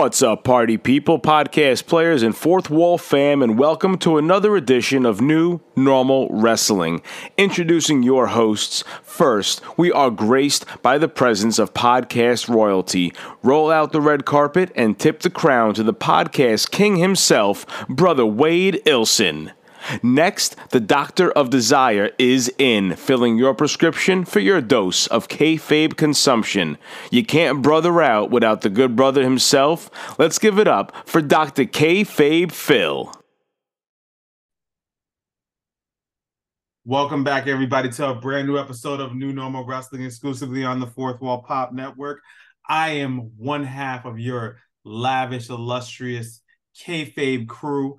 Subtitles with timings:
[0.00, 5.04] What's up, party people, podcast players, and fourth wall fam, and welcome to another edition
[5.04, 7.02] of New Normal Wrestling.
[7.36, 8.82] Introducing your hosts.
[9.02, 13.12] First, we are graced by the presence of podcast royalty.
[13.42, 18.24] Roll out the red carpet and tip the crown to the podcast king himself, Brother
[18.24, 19.52] Wade Ilson.
[20.02, 25.96] Next, the Doctor of Desire is in, filling your prescription for your dose of kayfabe
[25.96, 26.78] consumption.
[27.10, 29.90] You can't brother out without the good brother himself.
[30.18, 31.64] Let's give it up for Dr.
[31.64, 33.12] Kayfabe Phil.
[36.84, 40.86] Welcome back, everybody, to a brand new episode of New Normal Wrestling exclusively on the
[40.86, 42.20] Fourth Wall Pop Network.
[42.68, 46.40] I am one half of your lavish, illustrious
[46.76, 47.98] kayfabe crew.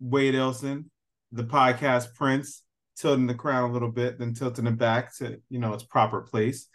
[0.00, 0.90] Wade Elson,
[1.32, 2.62] the podcast Prince,
[2.96, 6.22] tilting the crown a little bit, then tilting it back to you know its proper
[6.22, 6.68] place.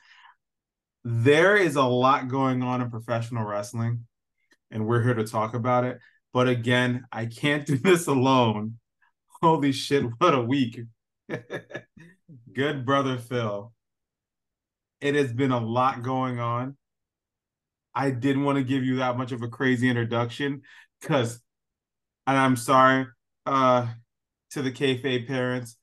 [1.03, 4.05] There is a lot going on in professional wrestling,
[4.69, 5.99] and we're here to talk about it.
[6.33, 8.77] But again, I can't do this alone.
[9.41, 10.79] Holy shit, what a week.
[12.53, 13.73] Good brother Phil.
[14.99, 16.77] It has been a lot going on.
[17.93, 20.61] I didn't want to give you that much of a crazy introduction
[21.01, 21.41] because
[22.27, 23.07] and I'm sorry
[23.45, 23.87] uh
[24.51, 25.77] to the kayfabe parents.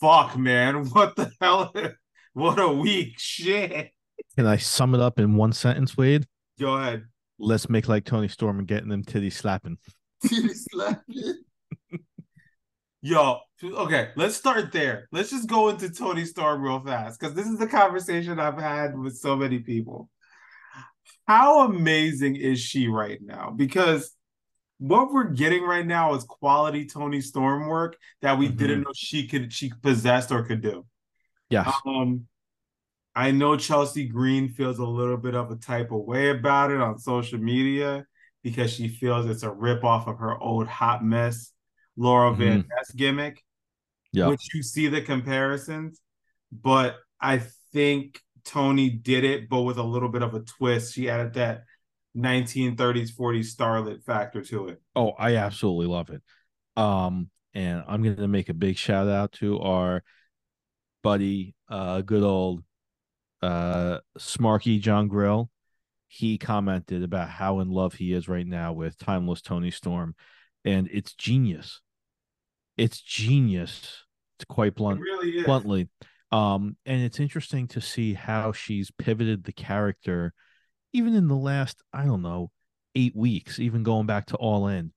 [0.00, 1.72] Fuck, man, what the hell?
[2.32, 3.90] what a week, shit.
[4.36, 6.26] Can I sum it up in one sentence, Wade?
[6.58, 7.04] Go ahead.
[7.38, 9.78] Let's make like Toni Storm and getting them titty slapping.
[10.28, 11.42] Titty slapping.
[13.02, 15.08] Yo, okay, let's start there.
[15.10, 18.98] Let's just go into Toni Storm real fast because this is the conversation I've had
[18.98, 20.10] with so many people.
[21.26, 23.54] How amazing is she right now?
[23.56, 24.14] Because
[24.80, 28.56] what we're getting right now is quality Toni Storm work that we mm-hmm.
[28.56, 30.86] didn't know she could she possessed or could do.
[31.50, 31.70] Yeah.
[31.86, 32.26] Um
[33.14, 36.80] I know Chelsea Green feels a little bit of a type of way about it
[36.80, 38.06] on social media
[38.42, 41.52] because she feels it's a rip off of her old hot mess
[41.96, 42.42] Laurel mm-hmm.
[42.42, 43.44] Van Ness gimmick.
[44.12, 44.28] Yeah.
[44.28, 46.00] Which you see the comparisons,
[46.50, 47.42] but I
[47.72, 50.94] think Toni did it, but with a little bit of a twist.
[50.94, 51.64] She added that
[52.16, 54.80] 1930s 40s starlet factor to it.
[54.96, 56.22] Oh, I absolutely love it.
[56.76, 60.02] Um, and I'm going to make a big shout out to our
[61.02, 62.62] buddy, uh, good old
[63.42, 65.50] uh, Smarky John Grill.
[66.08, 70.14] He commented about how in love he is right now with Timeless Toni Storm,
[70.64, 71.80] and it's genius.
[72.76, 74.04] It's genius.
[74.36, 75.88] It's quite blunt, it really bluntly.
[76.32, 80.32] Um, and it's interesting to see how she's pivoted the character
[80.92, 82.50] even in the last, I don't know,
[82.94, 84.92] eight weeks, even going back to All In.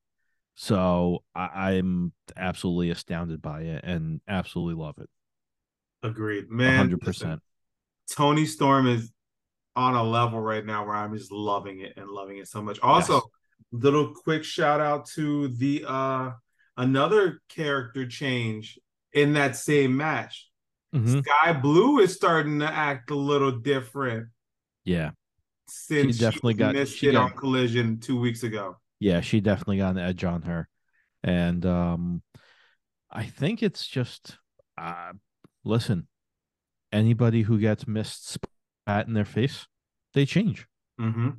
[0.56, 5.10] So I, am absolutely astounded by it and absolutely love it.
[6.04, 6.78] Agreed, man.
[6.78, 7.42] Hundred percent.
[8.12, 9.12] Toni Storm is
[9.76, 12.80] on a level right now where I'm just loving it and loving it so much.
[12.82, 13.24] Also, yes.
[13.72, 16.32] little quick shout out to the uh
[16.78, 18.78] another character change
[19.12, 20.50] in that same match.
[20.94, 21.22] Mm-hmm.
[21.22, 24.28] Skye Blue is starting to act a little different.
[24.84, 25.12] Yeah
[25.74, 28.78] since she definitely she got missed she it got, on collision two weeks ago.
[29.00, 30.70] Yeah, she definitely got an edge on her.
[31.24, 32.22] And um
[33.12, 34.38] I think it's just
[34.78, 35.14] uh
[35.64, 36.08] listen,
[36.92, 39.68] anybody who gets missed spat in their face,
[40.14, 40.68] they change.
[41.02, 41.30] Mm-hmm.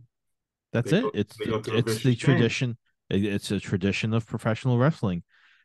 [0.72, 1.02] That's they it.
[1.02, 1.38] Go, it's
[1.68, 2.76] it's the tradition.
[3.10, 5.22] It's a tradition of professional wrestling.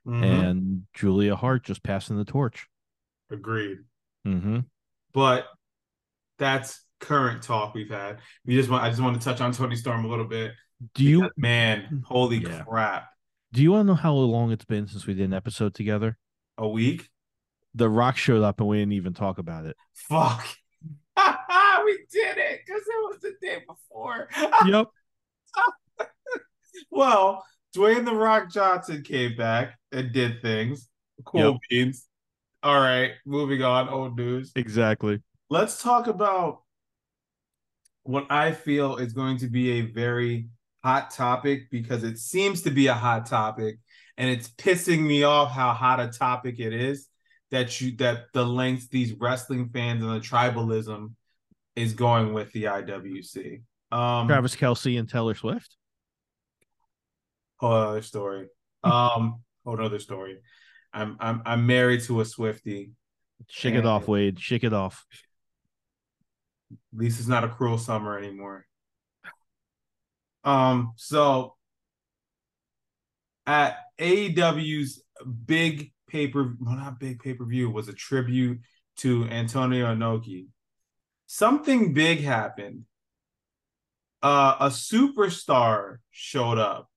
[0.07, 0.23] Mm-hmm.
[0.23, 2.67] And Julia Hart just passing the torch.
[3.31, 3.79] Agreed.
[4.27, 4.59] Mm-hmm.
[5.13, 5.45] But
[6.37, 8.19] that's current talk we've had.
[8.45, 10.53] We just want I just want to touch on Toni Storm a little bit.
[10.93, 11.99] Do you man, hmm.
[12.03, 12.63] holy yeah.
[12.63, 13.09] crap.
[13.51, 16.17] Do you want to know how long it's been since we did an episode together?
[16.57, 17.09] A week?
[17.73, 19.75] The Rock showed up and we didn't even talk about it.
[19.93, 20.45] Fuck.
[21.17, 24.29] we did it because it was the day before.
[24.65, 24.87] yep.
[26.91, 27.43] well,
[27.75, 30.87] Dwayne the Rock Johnson came back and did things.
[31.25, 31.55] Cool yep.
[31.69, 32.05] beans.
[32.61, 33.89] All right, moving on.
[33.89, 34.51] Old news.
[34.55, 35.21] Exactly.
[35.49, 36.61] Let's talk about
[38.09, 40.47] what I feel is going to be a very
[40.83, 43.77] hot topic because it seems to be a hot topic
[44.17, 47.07] and it's pissing me off how hot a topic it is
[47.51, 51.13] that you that the lengths these wrestling fans and the tribalism
[51.75, 53.61] is going with the IWC.
[53.91, 55.75] Um Travis Kelce and Taylor Swift.
[57.57, 58.47] Whole other story.
[58.81, 60.37] Um, whole other story.
[60.93, 62.93] I'm I'm I'm married to a Swifty.
[63.49, 64.39] Shake it off, Wade.
[64.39, 65.05] Shake it off.
[66.71, 68.65] At least it's not a cruel summer anymore.
[70.43, 71.55] Um, so
[73.45, 75.01] at AEW's
[75.45, 78.59] big paper, well, not big pay per view, was a tribute
[78.97, 80.47] to Antonio Inoki.
[81.27, 82.85] Something big happened.
[84.21, 86.89] uh, a superstar showed up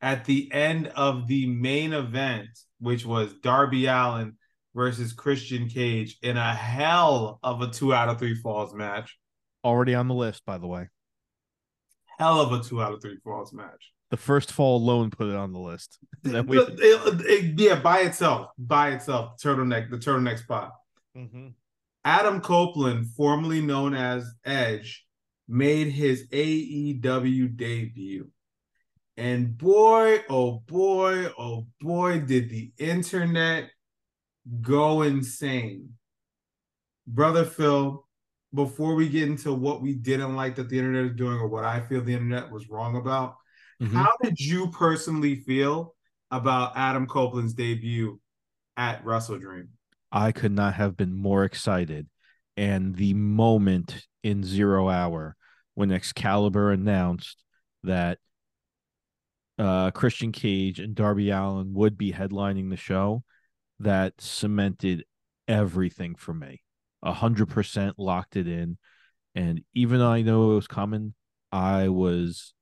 [0.00, 2.48] at the end of the main event,
[2.80, 4.36] which was Darby Allin
[4.74, 9.18] versus Christian Cage in a hell of a two out of three falls match.
[9.64, 10.88] Already on the list, by the way.
[12.18, 13.92] Hell of a two out of three falls match.
[14.10, 15.98] The first fall alone put it on the list.
[16.24, 20.72] We- It- it- yeah, by itself, by itself, turtleneck, the turtleneck spot.
[21.16, 21.54] Mhm.
[22.04, 25.06] Adam Copeland, formerly known as Edge,
[25.48, 28.30] made his AEW debut.
[29.16, 33.70] And boy, oh boy, oh boy, did the internet
[34.60, 35.90] go insane.
[37.06, 38.06] Brother Phil,
[38.54, 41.64] before we get into what we didn't like that the internet is doing or what
[41.64, 43.36] I feel the internet was wrong about,
[43.80, 43.92] Mhm.
[43.92, 45.94] how did you personally feel
[46.30, 48.20] about Adam Copeland's debut
[48.76, 49.70] at Wrestle Dream?
[50.10, 52.08] I could not have been more excited.
[52.56, 55.36] And the moment in Zero Hour
[55.74, 57.42] when Excalibur announced
[57.82, 58.18] that
[59.58, 63.22] uh, Christian Cage and Darby Allin would be headlining the show,
[63.80, 65.04] that cemented
[65.48, 66.62] everything for me.
[67.02, 68.78] A hundred percent locked it in.
[69.34, 71.14] And even though I know it was coming,
[71.50, 72.54] I was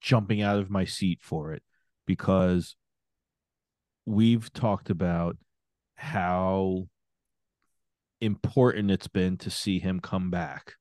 [0.00, 1.62] jumping out of my seat for it
[2.06, 2.76] because
[4.06, 5.36] we've talked about
[5.94, 6.88] how
[8.20, 10.74] important it's been to see him come back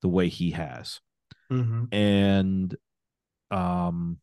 [0.00, 1.00] the way he has
[1.50, 1.84] Mm-hmm.
[1.92, 2.74] and
[3.50, 4.16] um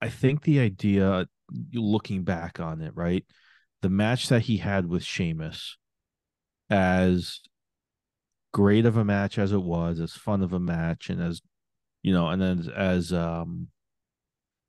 [0.00, 1.28] i think the idea
[1.72, 3.24] looking back on it right
[3.82, 5.76] the match that he had with Sheamus
[6.70, 7.40] as
[8.52, 11.40] great of a match as it was as fun of a match and as
[12.02, 13.68] you know and as as um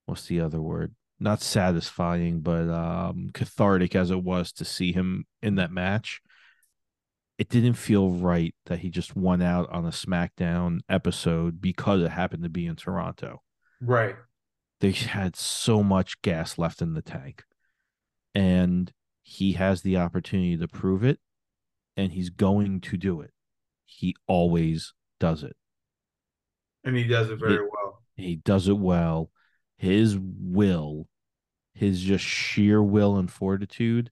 [0.05, 5.25] what's the other word not satisfying but um cathartic as it was to see him
[5.41, 6.21] in that match
[7.37, 12.09] it didn't feel right that he just won out on a SmackDown episode because it
[12.09, 13.41] happened to be in Toronto.
[13.79, 14.15] Right.
[14.79, 17.43] They had so much gas left in the tank.
[18.35, 18.91] And
[19.23, 21.19] he has the opportunity to prove it,
[21.95, 23.31] and he's going to do it.
[23.85, 25.55] He always does it.
[26.83, 27.69] And he does it very Yeah.
[27.71, 28.03] well.
[28.15, 29.31] He does it well.
[29.77, 31.07] His will,
[31.73, 34.11] his just sheer will and fortitude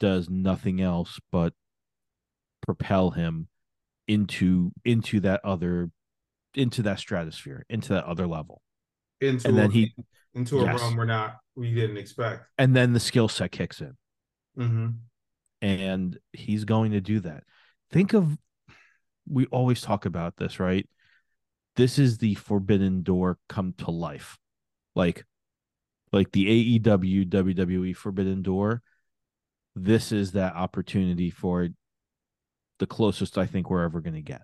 [0.00, 1.54] does nothing else but
[2.60, 3.48] propel him
[4.08, 5.90] into into that other
[6.54, 8.62] into that stratosphere, into that other level.
[9.22, 9.94] Into And then a, he-
[10.34, 10.80] into a Yes.
[10.80, 12.44] realm we're not we didn't expect.
[12.58, 13.96] And then the skill set kicks in.
[14.58, 14.88] Mm-hmm.
[15.62, 17.44] and he's going to do that.
[17.90, 18.36] Think of
[19.26, 20.86] we always talk about this, right?
[21.76, 24.36] This is the forbidden door come to life.
[24.94, 25.24] Like
[26.12, 28.82] like the AEW WWE forbidden door.
[29.74, 31.68] This is that opportunity for
[32.78, 34.42] the closest I think we're ever going to get.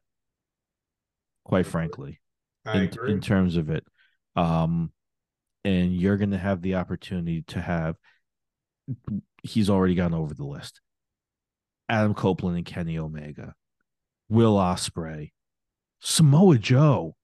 [1.44, 2.20] Quite frankly,
[2.72, 3.84] in, in terms of it.
[4.38, 4.92] Um
[5.64, 7.96] and you're going to have the opportunity to have
[9.42, 10.80] he's already gone over the list.
[11.88, 13.54] Adam Copeland and Kenny Omega,
[14.28, 15.32] Will Ospreay,
[16.00, 17.16] Samoa Joe.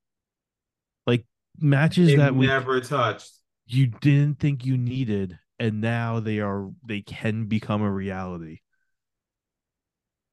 [1.07, 1.25] Like
[1.59, 3.31] matches They've that we never touched.
[3.67, 8.61] you didn't think you needed and now they are they can become a reality.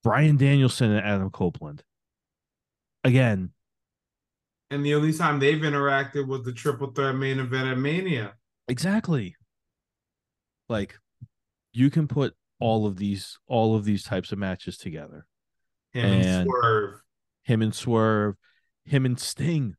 [0.04, 1.84] Bryan Danielson and Adam Copeland.
[3.04, 3.52] Again,
[4.72, 8.34] And the only time they've interacted was the triple threat main event at Mania.
[8.68, 9.36] Exactly.
[10.70, 10.96] Like
[11.74, 15.26] you can put all of these all of these types of matches together.
[15.92, 17.02] Him and, And- Swerve.
[17.44, 18.36] Him and Swerve,
[18.86, 19.76] him and Sting.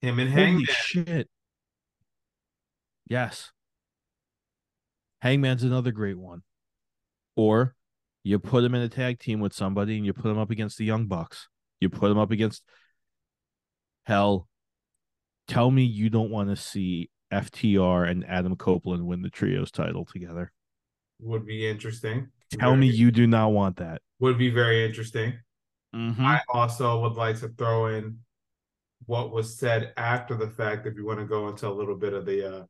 [0.00, 0.66] Him and Holy Hangman.
[0.68, 1.28] shit.
[3.08, 3.50] Yes.
[5.22, 6.42] Hangman's another great one.
[7.36, 7.74] Or
[8.22, 10.78] you put him in a tag team with somebody and you put him up against
[10.78, 11.48] the Young Bucks.
[11.80, 12.62] You put him up against
[14.08, 14.48] hell.
[15.46, 20.06] Tell me you don't want to see FTR and Adam Copeland win the trios title
[20.06, 20.50] together.
[21.20, 22.28] Would be interesting.
[22.50, 24.00] Tell me you do not want that.
[24.18, 25.34] would be very interesting.
[25.94, 26.24] Mm-hmm.
[26.24, 28.18] I also would like to throw in
[29.06, 32.12] what was said after the fact if you want to go into a little bit
[32.12, 32.64] of the uh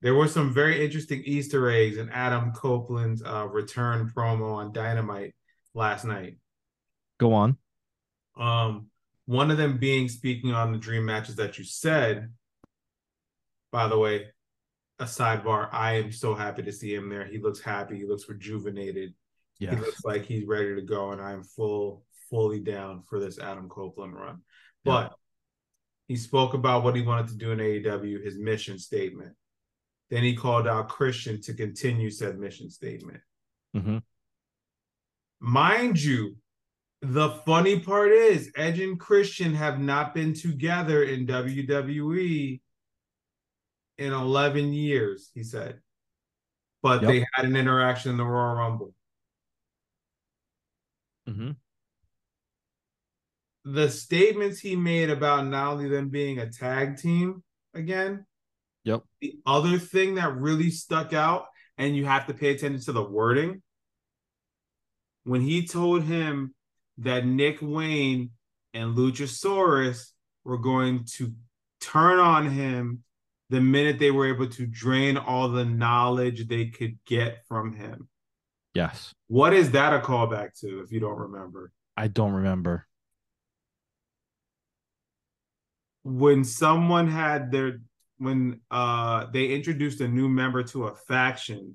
[0.00, 5.34] there were some very interesting Easter eggs in Adam Copeland's uh return promo on Dynamite
[5.74, 6.36] last night.
[7.18, 7.56] Go on.
[8.36, 8.90] Um
[9.26, 12.32] one of them being speaking on the dream matches that you said.
[13.72, 14.26] By the way,
[14.98, 17.26] a sidebar, I am so happy to see him there.
[17.26, 19.14] He looks happy, he looks rejuvenated.
[19.58, 23.68] He looks like he's ready to go, and I'm full, fully down for this Adam
[23.68, 24.42] Copeland run.
[24.84, 25.14] But
[26.06, 29.34] he spoke about what he wanted to do in AEW, his mission statement.
[30.10, 33.20] Then he called out Christian to continue said mission statement.
[33.74, 34.02] Mhm.
[35.40, 36.36] Mind you,
[37.04, 42.62] The funny part is Edge and Christian have not been together in WWE
[43.98, 45.80] in 11 years, he said.
[46.82, 47.10] But Yep.
[47.10, 48.94] they had an interaction in the Royal Rumble.
[51.28, 51.50] Mm-hmm.
[53.66, 57.42] The statements he made about not only them being a tag team
[57.74, 58.24] again,
[58.84, 59.02] Yep.
[59.20, 63.04] the other thing that really stuck out, and you have to pay attention to the
[63.04, 63.62] wording,
[65.24, 66.53] when he told him
[66.98, 68.30] that Nick Wayne
[68.72, 70.12] and Luchasaurus
[70.44, 71.32] were going to
[71.80, 73.02] turn on him
[73.50, 78.08] the minute they were able to drain all the knowledge they could get from him.
[78.74, 79.12] Yes.
[79.28, 81.72] What is that a callback to, if you don't remember?
[81.96, 82.86] I don't remember.
[86.04, 87.80] when someone had their
[88.18, 91.74] when uh they introduced a new member to a faction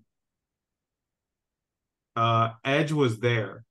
[2.16, 3.66] uh edge was there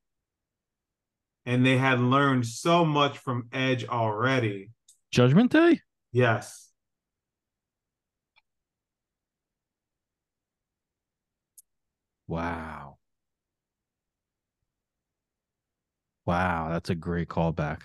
[1.49, 4.71] and they had learned so much from edge already
[5.11, 5.81] Judgment Day?
[6.12, 6.67] yes
[12.26, 12.99] Wow.
[16.26, 17.83] Wow, that's a great callback.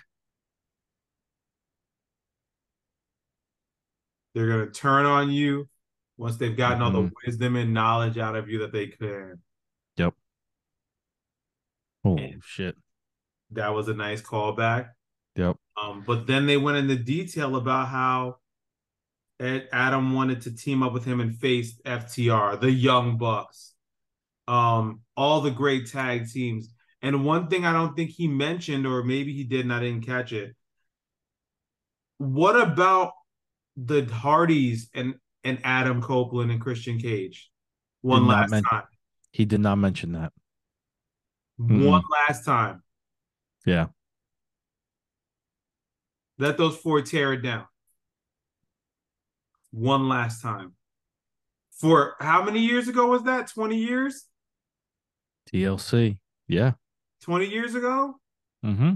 [4.34, 5.68] they're going to turn on you
[6.16, 7.12] once they've gotten all the Mhm.
[7.24, 9.40] wisdom and knowledge out of you that they can
[9.96, 10.14] Yep.
[12.04, 12.76] Oh And- shit.
[13.50, 14.88] That was a nice callback
[15.36, 15.56] Yep.
[15.82, 18.36] Um, but then they went into detail about how
[19.40, 23.74] Ed, Adam wanted to team up with him and face FTR, the Young Bucks,
[24.46, 26.72] um, all the great tag teams.
[27.02, 30.06] And one thing I don't think he mentioned, or maybe he did and I didn't
[30.06, 30.54] catch it.
[32.18, 33.12] What about
[33.76, 37.50] the Hardys and and Adam Copeland and Christian Cage?
[38.00, 38.84] One last men- time.
[39.32, 40.32] He did not mention that.
[41.56, 42.84] One last time.
[43.64, 43.86] Yeah.
[46.38, 47.66] Let those four tear it down.
[49.70, 50.74] One last time.
[51.78, 53.48] For how many years ago was that?
[53.48, 54.24] 20 years?
[55.52, 56.18] TLC.
[56.48, 56.72] Yeah.
[57.22, 58.14] 20 years ago?
[58.64, 58.94] Mm-hmm.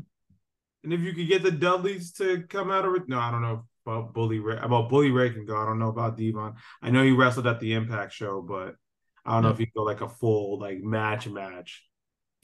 [0.84, 3.42] And if you could get the Dudleys to come out of it, no, I don't
[3.42, 4.58] know about Bully Ray.
[4.60, 5.56] About Bully Ray can go.
[5.56, 6.54] I don't know about Devon.
[6.82, 8.76] I know he wrestled at the Impact show, but
[9.24, 11.84] I don't know if he go like a full like match match.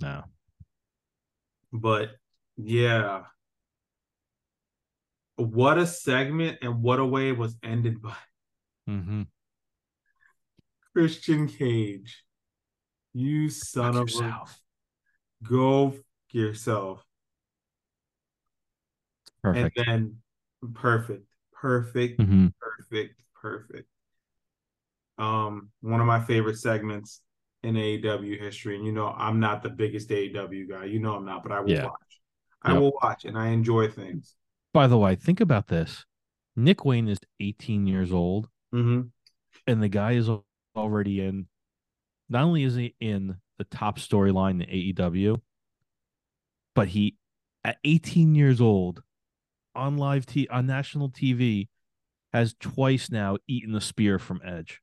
[0.01, 0.25] No.
[1.75, 2.11] But
[2.57, 3.23] yeah.
[5.37, 8.15] What a segment and what a way it was ended by.
[8.89, 9.23] Mm-hmm.
[10.93, 12.23] Christian Cage.
[13.13, 14.45] You son of a
[15.43, 15.95] go
[16.31, 17.05] yourself.
[19.43, 19.79] Perfect.
[19.79, 20.17] And then
[20.73, 22.49] perfect, perfect, mm-hmm.
[22.61, 23.89] perfect, perfect.
[25.19, 27.21] Um, one of my favorite segments
[27.65, 28.77] in AEW history.
[28.77, 30.85] And you know, I'm not the biggest AEW guy.
[30.85, 31.85] You know I'm not, but I will Yeah.
[31.87, 32.21] watch.
[32.63, 32.81] I Yep.
[32.81, 34.37] will watch and I enjoy things.
[34.73, 36.07] By the way, think about this.
[36.57, 39.09] Nick Wayne is 18 years old, Mm-hmm.
[39.67, 40.29] and the guy is
[40.77, 41.49] already in.
[42.29, 45.41] Not only is he in the top storyline in AEW,
[46.75, 47.17] but he,
[47.63, 49.03] at 18 years old,
[49.75, 51.69] on live t on national TV,
[52.33, 54.81] has twice now eaten the spear from Edge.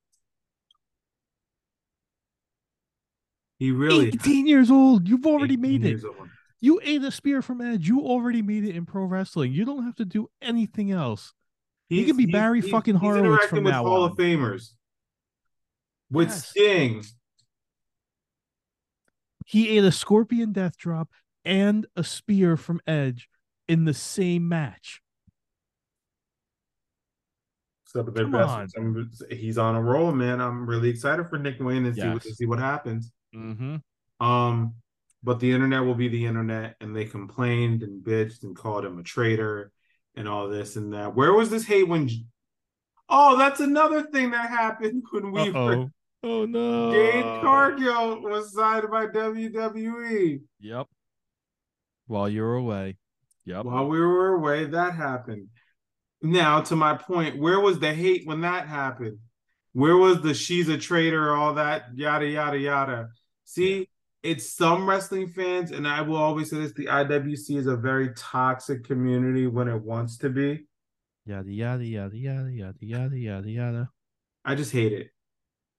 [3.61, 5.07] He really 18 years old.
[5.07, 6.03] You've already made it.
[6.03, 6.29] old.
[6.61, 7.87] You ate a spear from Edge.
[7.87, 9.53] You already made it in pro wrestling.
[9.53, 11.31] You don't have to do anything else.
[11.87, 14.11] He could be Barry fucking Horowitz interacting from with now Hall on.
[14.11, 14.71] of Famers.
[16.09, 16.47] With Yes.
[16.49, 17.03] Sting.
[19.45, 21.09] He ate a scorpion death drop
[21.45, 23.29] and a spear from Edge
[23.67, 25.03] in the same match.
[27.85, 28.33] So Come.
[28.33, 30.41] I'm- He's on a roll, man.
[30.41, 33.11] I'm really excited for Nick Wayne and see what see what happens.
[33.35, 34.25] Mm-hmm.
[34.25, 34.75] Um,
[35.23, 38.99] but the internet will be the internet, and they complained and bitched and called him
[38.99, 39.71] a traitor
[40.15, 41.15] and all this and that.
[41.15, 42.09] Where was this hate when?
[43.07, 45.89] Oh, that's another thing that happened when we Uh-oh.
[46.23, 46.91] Oh no.
[46.91, 50.41] Jade Cargill was signed by WWE.
[50.59, 50.87] Yep.
[52.07, 52.97] While you were away.
[53.45, 53.65] Yep.
[53.65, 55.47] While we were away, that happened.
[56.21, 59.17] Now, to my point, where was the hate when that happened?
[59.73, 63.09] Where was the she's a traitor, all that yada yada yada?
[63.51, 63.89] See,
[64.23, 68.13] it's some wrestling fans, and I will always say this: the IWC is a very
[68.15, 70.67] toxic community when it wants to be.
[71.25, 73.89] Yada yada yada yada yada yada yada yada.
[74.45, 75.11] I just hate it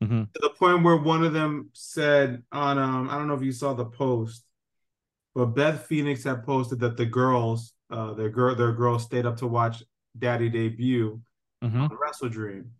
[0.02, 0.30] Mhm.
[0.34, 3.52] to the point where one of them said on um I don't know if you
[3.52, 4.44] saw the post,
[5.34, 9.38] but Beth Phoenix had posted that the girls, uh, their girl, their girls stayed up
[9.38, 9.82] to watch
[10.18, 11.22] Daddy debut
[11.64, 11.90] Mhm.
[11.90, 12.74] on Wrestle Dream,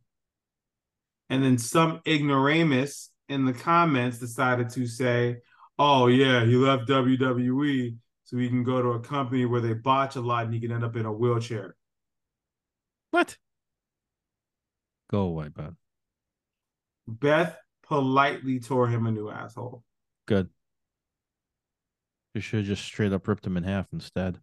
[1.31, 5.39] and then some ignoramus in the comments decided to say,
[5.79, 7.97] "Oh yeah, he left WWE
[8.33, 10.73] so he can go to a company where they botch a lot and he can
[10.73, 11.77] end up in a wheelchair.
[13.11, 13.37] What?
[15.11, 15.75] Go away, Beth.
[17.07, 19.85] Beth politely tore him a new asshole.
[20.27, 20.49] Good.
[22.35, 24.39] You should have just straight up ripped him in half instead.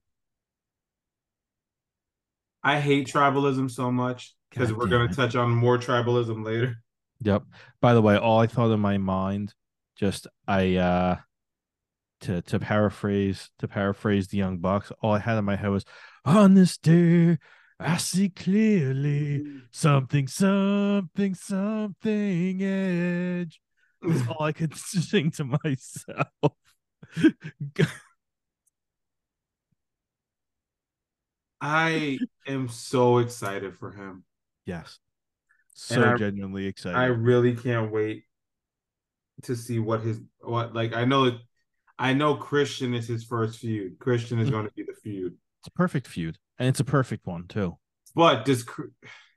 [2.62, 6.76] I hate tribalism so much because we're going to touch on more tribalism later.
[7.22, 7.44] Yep.
[7.82, 9.54] By the way, all I thought in my mind,
[9.96, 11.18] just I uh
[12.22, 15.86] to to paraphrase to paraphrase the young bucks, all I had in my head was
[16.26, 17.38] on this day
[17.80, 23.62] I see clearly something, something, something edge.
[24.02, 26.54] That's all I could sing to myself.
[31.62, 34.26] I am so excited for him.
[34.66, 35.00] yes.
[35.74, 36.98] So I- genuinely excited.
[36.98, 38.26] I really can't wait
[39.44, 41.38] to see what his what like I know
[41.98, 43.98] I know Christian is his first feud.
[44.00, 44.52] Christian is Mhm.
[44.52, 45.38] going to be the feud.
[45.60, 46.38] it's a perfect feud.
[46.58, 47.78] And it's a perfect one too.
[48.16, 48.66] But does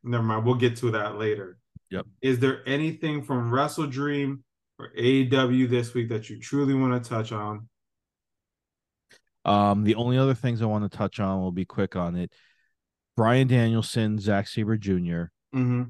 [0.02, 1.58] never mind, we'll get to that later.
[1.90, 2.06] Yep.
[2.20, 4.44] Is there anything from Wrestle Dream
[4.78, 7.68] or AEW this week that you truly want to touch on?
[9.44, 12.32] Um, the only other things I want to touch on will be quick on it.
[13.16, 15.30] Bryan Danielson, Zack Sabre Jr.
[15.54, 15.82] Mm-hmm.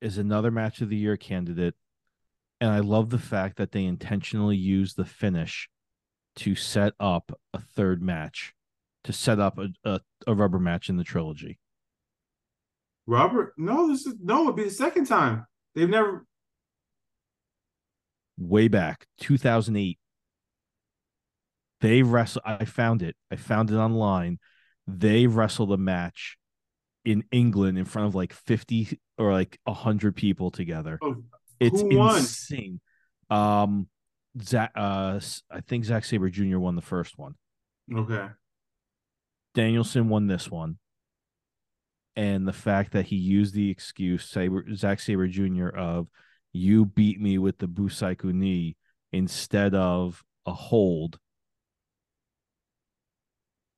[0.00, 1.74] Is another match of the year candidate.
[2.60, 5.68] And I love the fact that they intentionally use the finish
[6.36, 8.54] to set up a third match,
[9.04, 11.58] to set up a, a, a rubber match in the trilogy.
[13.06, 15.46] Robert, no, this is no, it'd be the second time.
[15.74, 16.24] They've never
[18.36, 19.98] Way back, 2008.
[21.80, 22.42] They wrestle.
[22.44, 23.14] I found it.
[23.30, 24.38] I found it online.
[24.86, 26.36] They wrestled a match
[27.04, 30.98] in England in front of like 50 or like a 100 people together.
[31.02, 31.16] oh,
[31.60, 32.80] It's insane.
[33.30, 33.88] Um,
[34.42, 36.58] Zack, uh, I think Zack Sabre Jr.
[36.58, 37.34] won the first one.
[37.94, 38.28] okay.
[39.54, 40.78] Danielson won this one,
[42.16, 45.68] and the fact that he used the excuse Sabre, Zack Sabre Jr.
[45.68, 46.08] of
[46.52, 48.76] "you beat me with the Busaiku knee"
[49.12, 51.20] instead of a hold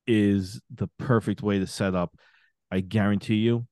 [0.07, 2.16] is the perfect way to set up.
[2.70, 3.66] I guarantee you,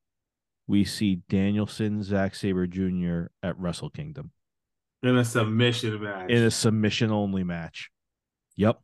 [0.66, 3.26] we see Danielson, Zack Sabre Jr.
[3.42, 4.30] at Wrestle Kingdom.
[5.02, 6.30] In a submission match.
[6.30, 7.90] in a submission only match.
[8.56, 8.80] Yep.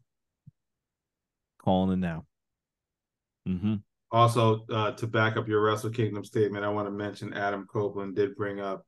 [1.63, 2.27] Calling it now.
[3.49, 3.77] Mm-hmm.
[4.13, 8.17] Also, uh, to back up your Wrestle Kingdom statement, I want to mention Adam Copeland
[8.17, 8.85] did bring up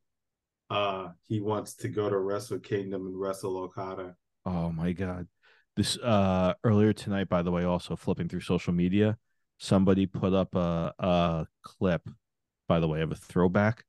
[0.71, 4.15] uh he wants to go to Wrestle Kingdom and wrestle Okada.
[4.47, 5.29] Oh my god.
[5.77, 9.19] This uh earlier tonight, by the way, also flipping through social media,
[9.59, 12.09] somebody put up a a clip,
[12.73, 13.85] by the way, I have a throwback.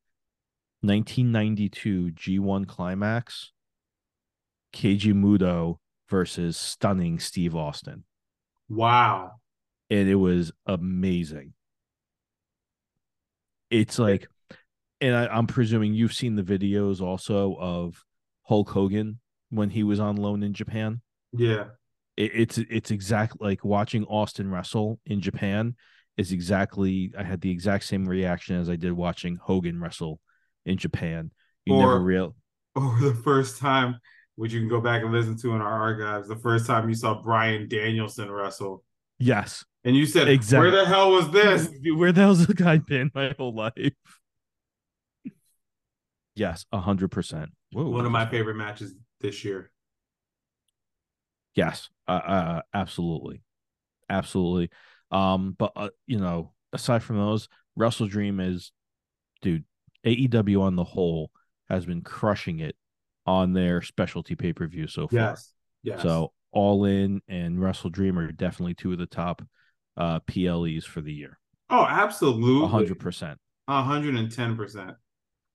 [0.81, 3.53] 1992 G1 climax.
[4.73, 5.77] Keiji Muto
[6.09, 8.03] versus stunning Steve Austin.
[8.67, 9.35] Wow.
[9.89, 11.53] and it was amazing.
[13.71, 14.27] It's like,
[14.99, 18.03] and I, I'm presuming you've seen the videos also of
[18.41, 20.99] Hulk Hogan when he was on loan in Japan.
[21.31, 21.67] Yeah.
[22.17, 25.75] It, it's it's exact like watching Austin wrestle in Japan
[26.17, 27.11] is exactly.
[27.17, 30.19] I had the exact same reaction as I did watching Hogan wrestle
[30.65, 31.31] in Japan.
[31.65, 32.35] You never Or- real.
[32.75, 33.99] Or the first time,
[34.35, 36.95] which you can go back and listen to in our archives, the first time you
[36.95, 38.83] saw Bryan Danielson wrestle.
[39.19, 40.71] Yes, And you said, Exactly.
[40.71, 41.69] Where the hell was this?
[41.95, 43.73] Where the hell's the guy been my whole life?
[46.35, 47.51] Yes, a hundred percent.
[47.71, 49.71] One of my favorite matches this year.
[51.55, 53.43] Yes, uh, uh, absolutely,
[54.09, 54.71] absolutely.
[55.13, 58.71] Um, but uh, you know, aside from those, Wrestle Dream is,
[59.41, 59.63] dude,
[60.05, 61.31] AEW on the whole
[61.69, 62.75] has been crushing it
[63.25, 65.19] on their specialty pay per view so far.
[65.19, 65.53] Yes.
[65.83, 66.01] Yes.
[66.01, 69.41] So All In and Wrestle Dream are definitely two of the top
[69.95, 71.39] uh PLEs for the year.
[71.69, 72.67] oh, absolutely.
[72.67, 73.37] Hundred percent.
[73.69, 74.95] Hundred and ten percent.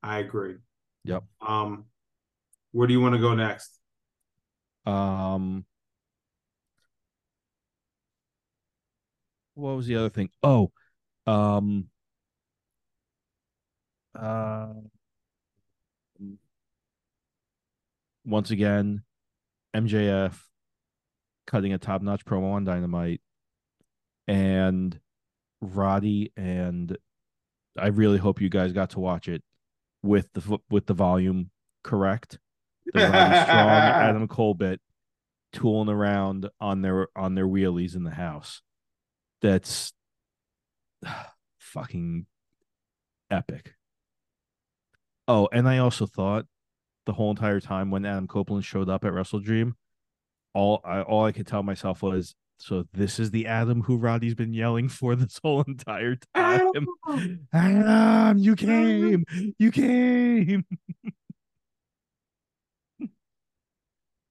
[0.03, 0.57] I agree.
[1.05, 1.25] Yep.
[1.47, 1.87] Um,
[2.73, 3.79] where do you want to go next?
[4.87, 5.64] Um,
[9.59, 10.31] what was the other thing?
[10.42, 10.71] Oh,
[11.27, 11.88] um,
[14.18, 14.68] uh,
[18.25, 19.03] once again,
[19.75, 20.38] MJF
[21.47, 23.21] cutting a top notch promo on Dynamite,
[24.27, 24.99] and
[25.61, 26.97] Roddy and
[27.77, 29.42] I really hope you guys got to watch it
[30.03, 31.51] with the with the volume
[31.83, 32.38] correct.
[32.92, 34.81] The Roddy Strong, Adam Colbert
[35.53, 38.62] tooling around on their on their wheelies in the house.
[39.42, 39.92] That's
[41.59, 42.27] fucking
[43.31, 43.74] epic.
[45.27, 46.46] Oh, and I also thought
[47.07, 49.77] the whole entire time when Adam Copeland showed up at Wrestle Dream,
[50.55, 54.35] all I all I could tell myself was So this is the Adam who Roddy's
[54.35, 56.87] been yelling for this whole entire time.
[57.53, 59.24] Adam, you came,
[59.59, 60.64] you came.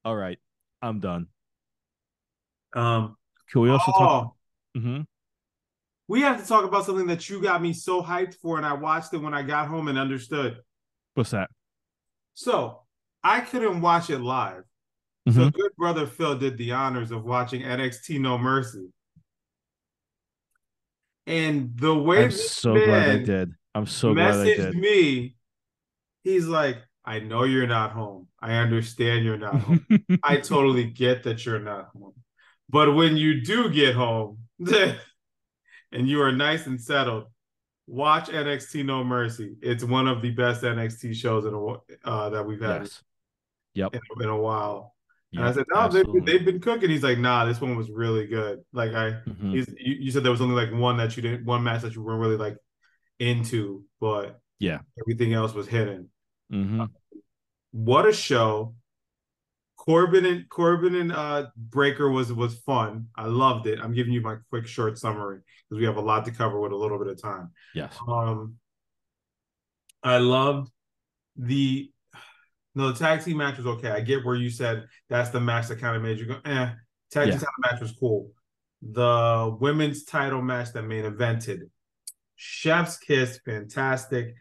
[0.04, 0.40] All right,
[0.82, 1.28] I'm done.
[2.74, 3.18] Um,
[3.52, 4.37] Can we also talk?
[4.78, 5.06] Mhm.
[6.08, 8.74] we have to talk about something that you got me so hyped for, and I
[8.74, 10.58] watched it when I got home and understood.
[11.16, 11.50] What's that?
[12.34, 12.84] So
[13.24, 14.64] I couldn't watch it live.
[15.30, 15.54] So Mhm.
[15.54, 18.88] good brother Phil did the honors of watching NXT No Mercy.
[21.26, 23.54] And the way I'm so glad I did.
[23.76, 24.76] I'm so glad I messaged did.
[24.76, 25.36] me,
[26.24, 28.28] he's like, I know you're not home.
[28.40, 29.86] I understand you're not home.
[30.24, 32.14] I totally get that you're not home.
[32.70, 34.47] But when you do get home
[35.92, 37.26] and you are nice and settled,
[37.88, 39.56] watch NXT No Mercy.
[39.62, 43.04] It's one of the best NXT shows in a, uh, that we've had yes.
[43.74, 43.96] Yep.
[43.96, 44.96] in, in a while.
[45.34, 46.22] And I said, no, they've, absolutely.
[46.22, 46.90] they've been cooking.
[46.90, 48.64] He's like, nah, this one was really good.
[48.74, 49.52] Like I, Mhm.
[49.54, 51.94] he's, you, you said there was only like one that you didn't, one match that
[51.94, 52.58] you weren't really like
[53.20, 54.80] into, but Yeah.
[55.00, 56.10] everything else was hidden.
[56.52, 56.90] Mhm.
[57.72, 58.74] What a show!
[59.88, 63.08] Corbin and Corbin and uh Breakker was was fun.
[63.16, 63.80] I loved it.
[63.82, 66.74] I'm giving you my quick short summary because we have a lot to cover with
[66.74, 67.52] a little bit of time.
[67.74, 67.98] Yes.
[68.06, 68.56] Um,
[70.04, 70.70] I loved
[71.38, 71.90] the
[72.76, 73.90] no the tag team match was okay.
[73.90, 76.72] I get where you said that's the match that kind of made you go, eh.
[77.12, 77.38] Tag Yeah.
[77.38, 78.32] team match was cool.
[78.82, 81.62] The women's title match that main evented,
[82.36, 84.36] Chef's Kiss, fantastic.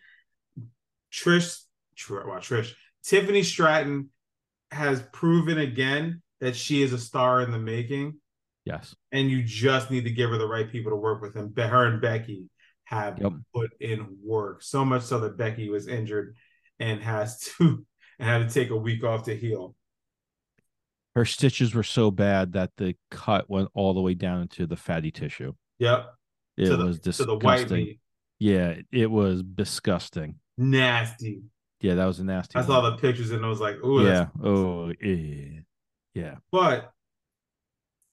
[1.13, 1.63] Trish,
[1.95, 2.73] Tr- well, Trish,
[3.05, 4.11] Tiffany Stratton
[4.71, 8.15] has proven again that she is a star in the making
[8.65, 8.95] Yes.
[9.13, 11.37] and you just need to give her the right people to work with.
[11.37, 12.49] And her and Becky
[12.85, 13.33] have Yep.
[13.55, 16.37] put in work so much so that Becky was injured
[16.81, 17.87] and has to
[18.19, 19.75] and had to take a week off to heal.
[21.15, 24.77] Her stitches were so bad that the cut went all the way down into the
[24.77, 25.55] fatty tissue.
[25.79, 26.15] Yep,
[26.59, 27.39] It to was to disgusting.
[27.39, 28.01] the white meat,
[28.39, 30.37] Yeah, it was disgusting.
[30.59, 31.43] nasty.
[31.81, 32.59] Yeah, that was a nasty.
[32.59, 34.29] I saw the pictures and I was like, "Ooh, Yeah.
[34.43, 35.61] Oh, yeah.
[36.15, 36.37] Yeah.
[36.51, 36.93] But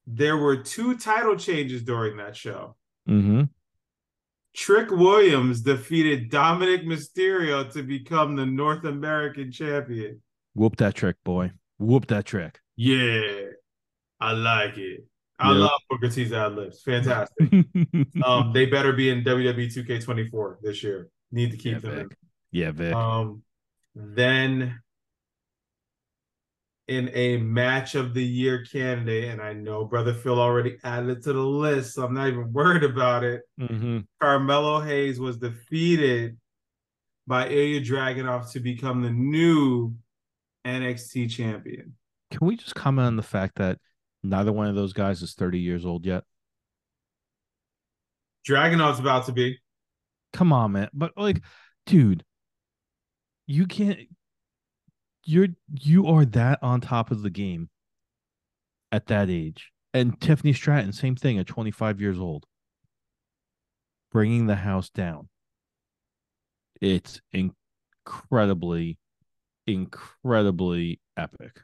[0.05, 2.75] there were two title changes during that show.
[3.07, 3.43] Mm-hmm.
[4.53, 10.21] Trick Williams defeated Dominik Mysterio to become the North American champion.
[10.53, 11.51] Whoop that trick, boy.
[11.79, 12.59] Whoop that trick.
[12.75, 13.45] Yeah,
[14.19, 15.05] I like it.
[15.39, 15.57] I Yep.
[15.57, 16.81] love Booker T's ad libs.
[16.83, 17.37] Fantastic.
[18.23, 21.09] um, they better be in WWE 2K24 this year.
[21.31, 22.17] Need to keep yeah, them Vic.
[22.51, 22.93] Yeah, Vic.
[22.93, 23.41] Um,
[23.95, 24.79] then
[26.87, 31.23] in a match of the year candidate, and I know Brother Phil already added it
[31.23, 33.41] to the list, so I'm not even worried about it.
[33.59, 33.99] mm-hmm.
[34.21, 36.37] Carmelo Hayes was defeated
[37.25, 39.95] by Ilja Dragunov to become the new
[40.65, 41.95] NXT champion.
[42.31, 43.77] Can we just comment on the fact that
[44.23, 46.23] neither one of those guys is 30 years old yet?
[48.47, 49.59] Dragunov's about to be.
[50.33, 50.89] Come on, man.
[50.93, 51.41] But like,
[51.85, 52.25] dude,
[53.47, 53.99] you can't
[55.25, 55.47] you're
[55.79, 57.69] you are that on top of the game
[58.91, 59.71] at that age.
[59.93, 62.45] And Tiffany Stratton, same thing at 25 years old.
[64.11, 65.29] Bringing the house down.
[66.81, 68.97] It's incredibly
[69.65, 71.61] incredibly epic.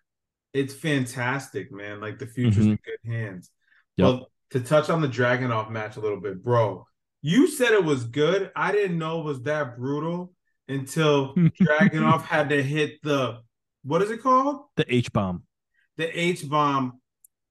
[0.53, 1.99] It's fantastic, man.
[1.99, 2.71] Like the future's mm-hmm.
[2.71, 3.51] in good hands.
[3.97, 4.05] Yep.
[4.05, 6.87] Well, to touch on the Dragunov match a little bit, bro.
[7.21, 8.49] You said it was good.
[8.55, 10.33] I didn't know it was that brutal
[10.69, 13.39] until Dragunov had to hit the
[13.83, 14.65] what is it called?
[14.75, 15.43] The H bomb.
[15.97, 17.01] The H bomb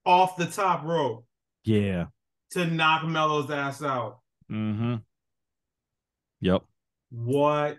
[0.06, 1.26] off the top rope
[1.64, 2.06] Yeah.
[2.52, 4.20] to knock Melo's ass out.
[4.50, 4.96] Mm-hmm.
[6.40, 6.62] Yep.
[7.10, 7.78] What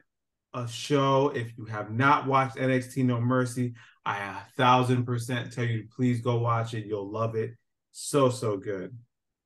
[0.53, 1.29] a show.
[1.29, 3.73] If you have not watched NXT No Mercy,
[4.05, 6.85] I a thousand percent tell you to please go watch it.
[6.85, 7.51] You'll love it.
[7.91, 8.95] So, so good.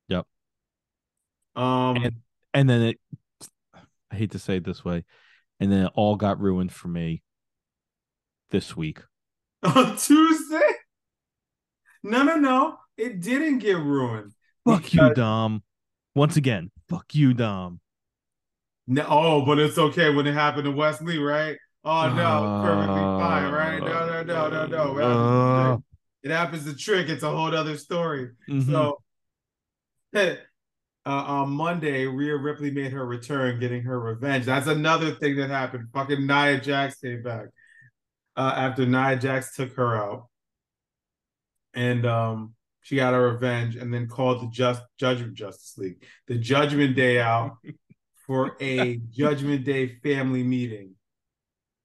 [0.08, 0.26] Yep.
[1.56, 2.16] Um And-
[2.52, 2.98] And then it
[4.10, 5.04] I hate to say it this way,
[5.60, 7.22] and then it all got ruined for me
[8.50, 9.00] this week.
[9.62, 10.60] on Tuesday.
[12.02, 12.76] No, no, no.
[12.96, 14.32] It didn't get ruined.
[14.66, 15.62] Fuck you, Because- Dom.
[16.14, 17.80] Once again, fuck you, Dom.
[18.86, 21.56] No, oh, but it's okay when it happened to Wes Lee, right?
[21.84, 23.78] Oh no, perfectly fine, right?
[23.80, 24.98] No, no, no, no, no.
[25.02, 25.82] It happens to Uh, Trick.
[26.22, 27.08] It happens to Trick.
[27.08, 28.30] It's a whole other story.
[28.48, 28.70] mhm.
[28.70, 29.02] So
[31.06, 34.46] uh, on Monday, Rhea Ripley made her return, getting her revenge.
[34.46, 35.88] That's another thing that happened.
[35.92, 37.46] Fucking Nia Jax came back
[38.36, 40.28] uh, after Nia Jax took her out,
[41.74, 46.38] and um, she got her revenge, and then called the Just Judgment Justice League, the
[46.38, 47.58] Judgment Day out
[48.26, 50.94] for a Judgment Day family meeting,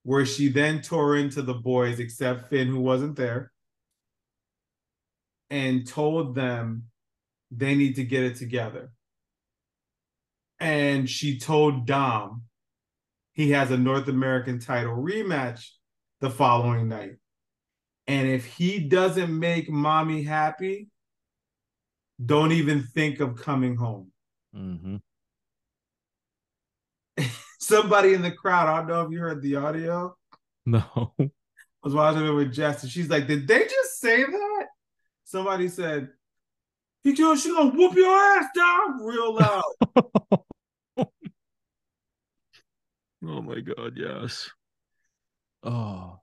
[0.03, 3.51] where she then tore into the boys, except Finn, who wasn't there,
[5.49, 6.86] and told them
[7.51, 8.91] they need to get it together.
[10.59, 12.43] And she told Dom
[13.31, 15.69] he has a North American title rematch
[16.19, 17.15] the following night.
[18.07, 20.89] And if he doesn't make mommy happy,
[22.23, 24.11] don't even think of coming home.
[24.55, 24.97] Mm-hmm.
[27.59, 30.17] Somebody in the crowd, I don't know if you heard the audio.
[30.65, 31.13] No.
[31.19, 31.29] I
[31.83, 34.65] was watching it with Jess, and she's like, "Did they just say that?"
[35.23, 36.09] Somebody said,
[37.03, 39.63] "He goes, she's gonna whoop your ass down real loud."
[43.21, 44.49] Oh my god, yes.
[45.62, 46.21] Oh.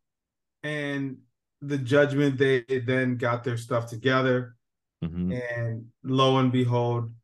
[0.63, 1.19] and
[1.61, 4.57] the judgment, they then got their stuff together,
[5.05, 5.39] Mhm.
[5.57, 7.15] and lo and behold,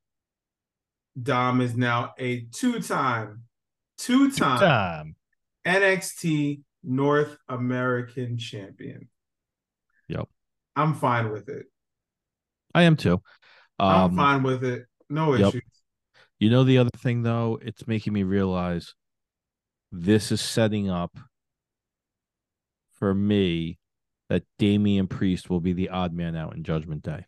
[1.20, 3.44] Dom is now a two-time,
[3.96, 5.16] two-time Time.
[5.64, 9.08] NXT North American champion.
[10.08, 10.28] Yep.
[10.76, 11.71] I'm fine with it.
[12.74, 13.22] I am too.
[13.78, 14.86] I'm Um, fine with it.
[15.10, 15.48] No yep.
[15.48, 15.62] issues.
[16.38, 18.94] You know the other thing though, it's making me realize
[19.90, 21.16] this is setting up
[22.94, 23.78] for me
[24.28, 27.26] that Damian Priest will be the odd man out in Judgment Day.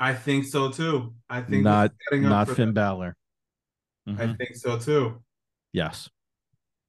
[0.00, 1.14] I think so too.
[1.28, 2.74] I think Not setting up not Finn that.
[2.74, 3.16] Balor.
[4.06, 4.38] I Mhm.
[4.38, 5.22] think so too.
[5.72, 6.08] Yes.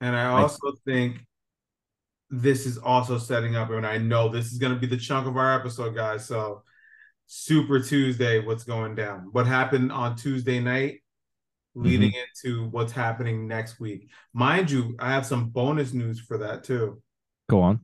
[0.02, 1.26] And I I- also think
[2.30, 5.28] this is also setting up, and I know this is going to be the chunk
[5.28, 6.26] of our episode, guys.
[6.26, 6.64] So,
[7.36, 9.30] Super Tuesday, what's going down?
[9.32, 11.02] What happened on Tuesday night,
[11.74, 12.48] leading mm-hmm.
[12.48, 14.12] into what's happening next week.
[14.34, 17.02] Mind you, I have some bonus news for that too.
[17.50, 17.84] Go on.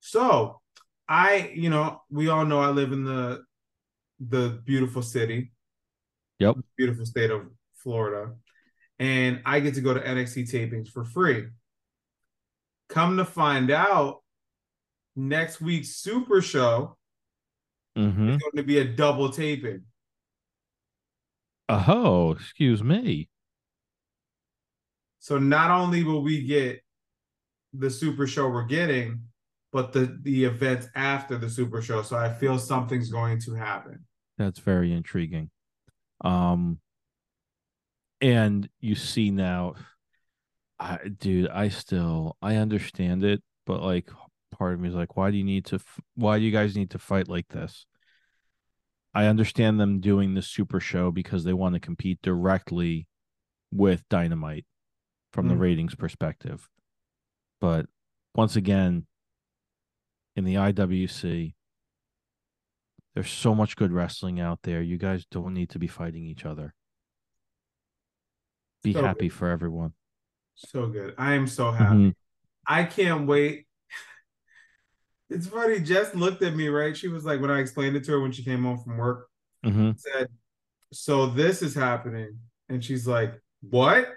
[0.00, 0.60] So,
[1.08, 3.44] I, you know, we all know I live in the
[4.18, 5.52] the beautiful city,
[6.40, 6.56] Yep.
[6.76, 7.42] beautiful state of
[7.76, 8.32] Florida,
[8.98, 11.46] and I get to go to NXT tapings for free.
[12.88, 14.24] Come to find out,
[15.14, 16.96] next week's Super Show
[17.96, 18.30] Mm-hmm.
[18.30, 19.82] is going to be a double taping.
[21.68, 23.28] Oh, excuse me.
[25.20, 26.82] So not only will we get
[27.72, 29.22] the Super Show we're getting,
[29.72, 32.02] but the the events after the Super Show.
[32.02, 34.04] So I feel something's going to happen.
[34.38, 35.50] That's very intriguing.
[36.22, 36.78] Um
[38.20, 39.74] and you see now
[40.78, 44.10] I dude, I still I understand it, but like
[44.58, 46.76] part of me is like why do you need to f- why do you guys
[46.76, 47.86] need to fight like this?
[49.12, 53.06] I understand them doing the super show because they want to compete directly
[53.72, 54.66] with Dynamite
[55.32, 55.60] from the Mhm.
[55.60, 56.68] ratings perspective.
[57.60, 57.86] But
[58.34, 59.06] once again,
[60.36, 61.54] in the IWC,
[63.14, 64.82] there's so much good wrestling out there.
[64.82, 66.74] You guys don't need to be fighting each other.
[68.82, 69.94] Be So happy for everyone.
[70.56, 71.14] So good.
[71.16, 71.94] I am so happy.
[71.94, 72.14] Mhm.
[72.66, 73.63] I can't wait.
[75.30, 75.80] It's funny.
[75.80, 76.96] Jess looked at me, right?
[76.96, 79.28] She was like, when I explained it to her when she came home from work,
[79.64, 79.98] Mhm.
[79.98, 80.28] said,
[80.92, 82.38] So this is happening.
[82.68, 84.08] And she's like, What?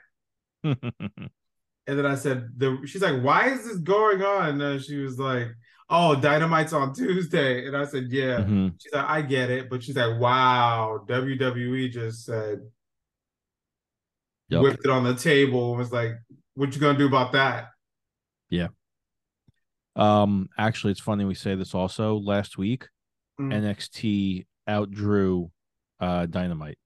[1.90, 4.60] And then I said, the she's like, Why is this going on?
[4.60, 5.48] And she was like,
[5.90, 7.66] Oh, Dynamite's on Tuesday.
[7.66, 8.40] And I said, Yeah.
[8.42, 8.74] Mhm.
[8.78, 9.70] She's like, I get it.
[9.70, 12.60] But she's like, Wow, WWE just said,
[14.50, 14.62] Yep.
[14.62, 16.12] whipped it on the table and was like,
[16.56, 17.70] What you gonna do about that?
[19.98, 22.18] Um, actually, it's funny we say this also.
[22.20, 22.88] Last week,
[23.40, 23.54] Mm.
[23.54, 25.50] NXT outdrew
[26.00, 26.78] uh Dynamite.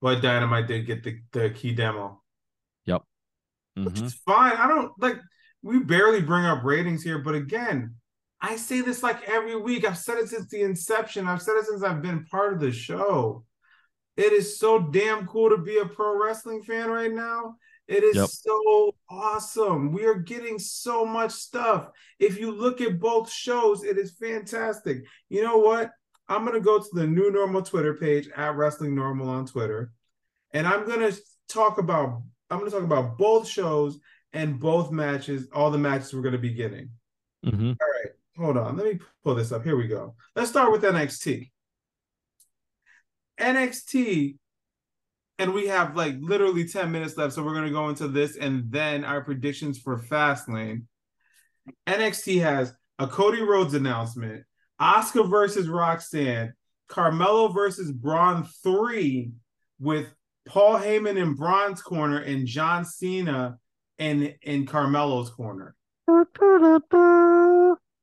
[0.00, 2.22] But Dynamite did get the, the key demo.
[2.86, 3.02] Yep.
[3.76, 4.02] Which Mhm.
[4.04, 4.52] is fine.
[4.52, 5.18] I don't like
[5.62, 7.94] we barely bring up ratings here, but again,
[8.40, 9.86] I say this like every week.
[9.86, 11.26] I've said it since the inception.
[11.26, 13.44] I've said it since I've been part of the show.
[14.16, 17.56] It is so damn cool to be a pro wrestling fan right now.
[17.86, 18.28] It is Yep.
[18.30, 19.92] so awesome.
[19.92, 21.90] We are getting so much stuff.
[22.18, 25.04] If you look at both shows, it is fantastic.
[25.28, 25.90] You know what?
[26.26, 29.92] I'm gonna go to the new normal Twitter page at Wrestling Normal on Twitter,
[30.52, 31.12] and I'm gonna
[31.48, 33.98] talk about I'm gonna talk about both shows
[34.32, 36.90] and both matches, all the matches we're gonna be getting.
[37.44, 37.76] Mhm.
[37.80, 38.76] All right, hold on.
[38.76, 39.62] Let me pull this up.
[39.64, 40.14] Here we go.
[40.34, 41.50] Let's start with NXT.
[43.38, 44.38] NXT,
[45.38, 48.70] and we have like literally 10 minutes left, so we're gonna go into this and
[48.70, 50.82] then our predictions for Fastlane.
[51.86, 54.44] NXT has a Cody Rhodes announcement,
[54.78, 56.52] Oscar versus Roxanne,
[56.88, 59.32] Carmelo versus Bron 3
[59.80, 60.06] with
[60.46, 63.58] Paul Heyman in Bron's corner and John Cena
[63.98, 65.74] in, in Carmelo's corner.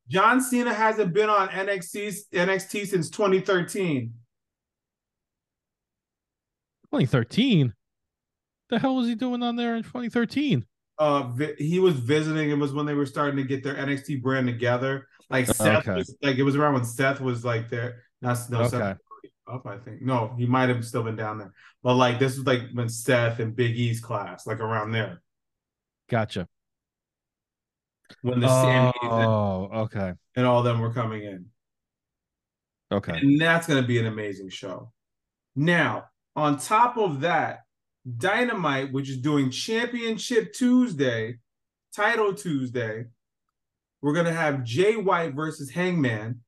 [0.10, 4.14] John Cena hasn't been on NXT NXT since 2013.
[6.92, 7.74] 2013.
[8.70, 10.66] The hell was he doing on there in 2013?
[10.98, 12.50] Uh, vi- he was visiting.
[12.52, 15.08] It was when they were starting to get their NXT brand together.
[15.30, 15.96] Like Seth, Okay.
[15.96, 18.04] was, like it was around when Seth was like there.
[18.22, 18.98] Not no Seth,
[19.48, 20.02] up, I think.
[20.02, 21.54] No, he might have still been down there.
[21.82, 25.22] But like this was like when Seth and Big E's class, like around there.
[26.10, 26.48] Gotcha.
[28.22, 30.14] When the and, Oh, okay.
[30.36, 31.46] and all them were coming in.
[32.92, 33.14] Okay.
[33.18, 34.92] And that's going to be an amazing show.
[35.56, 37.62] Now, on top of that,
[38.18, 41.38] Dynamite, which is doing Championship Tuesday,
[41.96, 43.06] Title Tuesday,
[44.02, 46.42] we're going to have Jay White versus Hangman,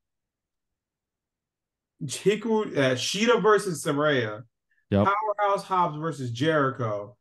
[2.03, 4.43] Hikaru, uh, Shida versus Saraya,
[4.89, 5.07] Yep.
[5.07, 7.17] Powerhouse Hobbs versus Jericho,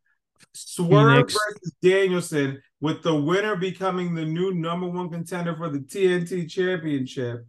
[0.53, 6.51] Swerve versus Danielson, with the winner becoming the new number one contender for the TNT
[6.51, 7.46] Championship.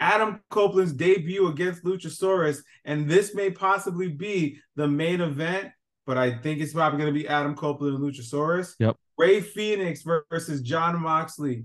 [0.00, 5.70] Adam Copeland's debut against Luchasaurus, and this may possibly be the main event,
[6.06, 8.74] but I think it's probably going to be Adam Copeland and Luchasaurus.
[8.78, 8.96] Yep.
[9.18, 11.64] Rey Fenix versus Jon Moxley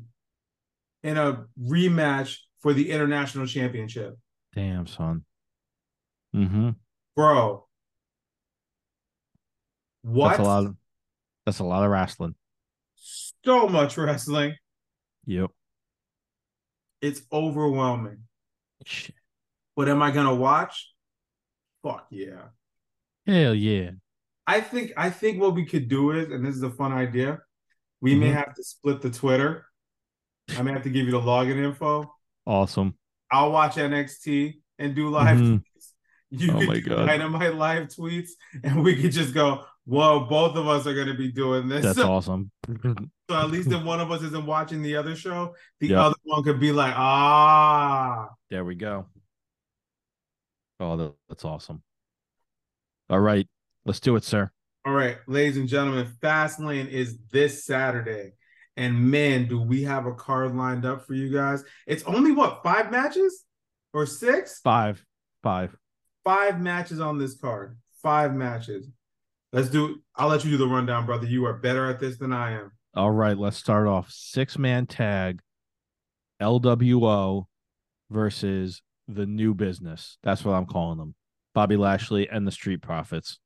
[1.04, 4.18] in a rematch for the international championship.
[4.54, 5.24] Damn, son.
[6.36, 6.72] Mm-hmm.
[7.16, 7.66] Bro.
[10.02, 10.30] What?
[10.30, 10.76] That's a lot of
[11.46, 12.36] that's a lot of wrestling.
[12.96, 14.56] so much wrestling.
[15.26, 15.52] Yep.
[17.06, 18.18] It's overwhelming.
[18.84, 19.14] Shit.
[19.76, 20.92] But am I going to watch?
[21.84, 22.48] Fuck yeah.
[23.28, 23.92] Hell yeah.
[24.48, 27.42] I think I think what we could do is, and this is a fun idea,
[28.02, 28.34] we may Mhm.
[28.34, 29.66] have to split the Twitter.
[30.58, 32.12] I may have to give you the login info.
[32.46, 32.98] Awesome.
[33.32, 35.64] I'll watch NXT and do live Mhm.
[36.40, 37.06] You Oh my God.
[37.08, 38.32] Dynamite live tweets,
[38.64, 41.84] and we could just go, "Whoa, both of us are going to be doing this."
[41.84, 42.52] That's so, awesome.
[42.68, 45.98] so at least if one of us isn't watching the other show, the Yep.
[46.00, 49.08] other one could be like, "Ah." There we go.
[50.80, 51.82] Oh, that- that's awesome.
[53.10, 53.48] All right.
[53.86, 54.52] Let's do it, sir.
[54.86, 58.34] All right, ladies and gentlemen, Fastlane is this Saturday.
[58.78, 61.64] And man, do we have a card lined up for you guys.
[61.88, 63.46] It's only what, five matches
[63.94, 64.60] or six?
[64.62, 65.04] Five.
[65.42, 65.76] Five.
[66.26, 67.78] Five matches on this card.
[68.02, 68.90] Five matches.
[69.54, 71.28] Let's do, I'll let you do the rundown, brother.
[71.28, 72.72] You are better at this than I am.
[72.96, 73.38] All right.
[73.38, 74.12] Let's start off.
[74.12, 75.40] Six man tag
[76.42, 77.46] LWO
[78.10, 80.18] versus the new business.
[80.24, 81.16] That's what I'm calling them.
[81.54, 83.40] Bobby Lashley and the Street Profits.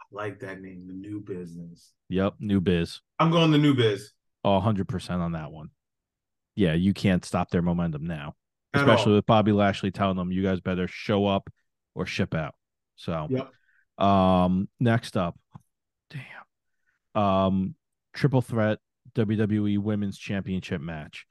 [0.00, 1.92] I like that name, the new business.
[2.08, 2.34] Yep.
[2.38, 3.00] New biz.
[3.18, 4.12] I'm going the new biz.
[4.44, 5.70] Oh, 100% on that one.
[6.54, 6.74] Yeah.
[6.74, 8.34] You can't stop their momentum now,
[8.74, 9.16] At especially all.
[9.16, 11.50] with Bobby Lashley telling them, you guys better show up
[11.94, 12.54] or ship out.
[12.96, 13.50] So, Yep.
[14.04, 15.38] Um, next up,
[16.10, 17.74] damn, um,
[18.14, 18.78] triple threat
[19.14, 21.26] WWE Women's Championship match: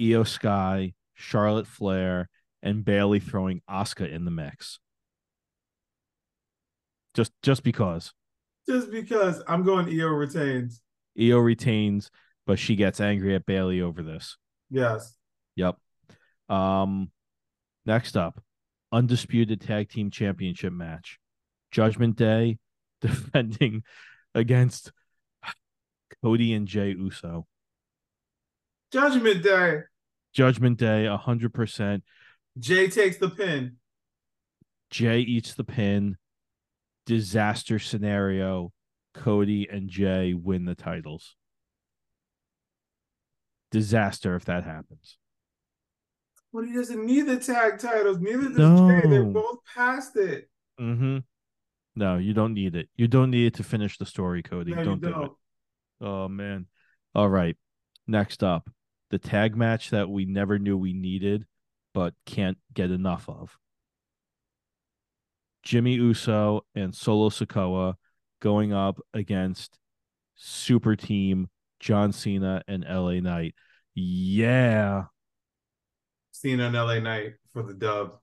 [0.00, 2.28] IYO SKY, Charlotte Flair,
[2.62, 4.80] and Bayley throwing Asuka in the mix.
[7.14, 8.12] Just, just because
[8.66, 10.82] Just because I'm going IYO retains.
[11.20, 12.10] Io retains,
[12.44, 14.36] but she gets angry at Bayley over this.
[14.68, 15.16] Yes.
[15.54, 15.76] Yep.
[16.48, 17.10] Um,
[17.86, 18.42] next up,
[18.94, 21.18] undisputed tag team championship match.
[21.72, 22.58] Judgment Day
[23.00, 23.82] defending
[24.34, 24.92] against
[26.22, 27.46] Cody and Jey Uso.
[28.92, 29.80] Judgment Day.
[30.32, 32.04] Judgment Day, hundred percent.
[32.58, 33.76] Jey takes the pin.
[34.90, 36.16] Jey eats the pin.
[37.04, 38.72] Disaster scenario.
[39.12, 41.34] Cody and Jey win the titles.
[43.70, 45.18] Disaster if that happens.
[46.54, 48.20] But he doesn't need the tag titles.
[48.20, 49.08] Neither does Jey.
[49.08, 50.48] They're both past it.
[50.80, 51.18] Mm-hmm.
[51.96, 52.88] No, you don't need it.
[52.94, 54.72] You don't need it to finish the story, Cody.
[54.72, 55.12] No, don't you do it.
[55.12, 55.32] don't.
[56.00, 56.66] Oh man.
[57.12, 57.56] All right.
[58.06, 58.70] Next up,
[59.10, 61.44] the tag match that we never knew we needed,
[61.92, 63.58] but can't get enough of.
[65.64, 67.94] Jimmy Uso and Solo Sikoa
[68.40, 69.76] going up against
[70.36, 71.48] Super Team
[71.80, 73.56] John Cena and LA Knight.
[73.94, 75.04] Yeah.
[76.34, 78.18] Cena on LA Knight for the dub.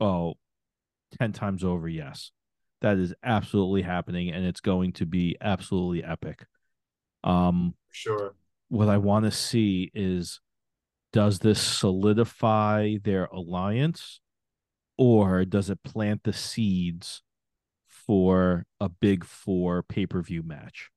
[0.00, 0.34] Oh,
[1.18, 2.32] 10 times over, yes.
[2.80, 6.46] That is absolutely happening and it's going to be absolutely epic.
[7.22, 8.34] Um sure.
[8.68, 10.40] what I want to see is
[11.12, 14.20] does this solidify their alliance
[14.96, 17.22] or does it plant the seeds
[17.86, 20.90] for a big four pay per view match?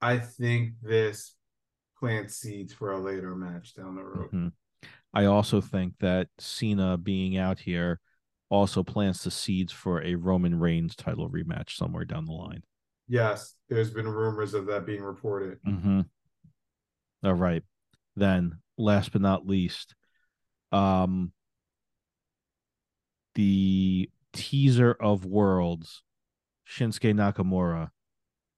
[0.00, 1.34] I think this
[2.00, 4.30] plants seeds for a later match down the road.
[4.32, 4.52] Mhm.
[5.12, 8.00] I also think that Cena being out here
[8.48, 12.62] also plants the seeds for a Roman Reigns title rematch somewhere down the line.
[13.06, 15.60] Yes, there's been rumors of that being reported.
[15.62, 16.00] Mm-hmm.
[17.24, 17.62] All right.
[18.16, 19.94] Then, last but not least,
[20.72, 21.32] um,
[23.34, 26.02] the teaser of Worlds,
[26.66, 27.90] Shinsuke Nakamura,